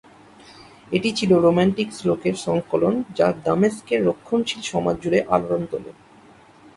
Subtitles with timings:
[0.91, 5.91] এটি ছিল রোমান্টিক শ্লোকের সংকলন যা দামেস্কের রক্ষণশীল সমাজ জুড়ে আলোড়ন তোলে।